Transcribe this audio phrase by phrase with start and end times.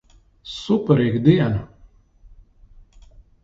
[0.53, 1.61] Superīga diena!